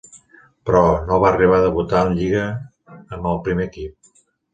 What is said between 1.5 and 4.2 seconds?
a debutar en Lliga amb el primer equip.